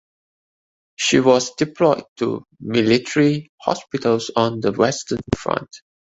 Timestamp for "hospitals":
3.61-4.31